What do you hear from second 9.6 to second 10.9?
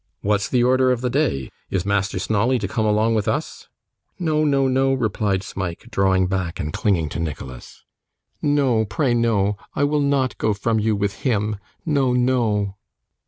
I will not go from